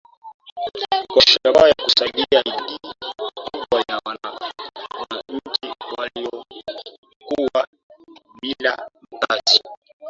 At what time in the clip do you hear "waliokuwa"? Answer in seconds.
5.97-7.67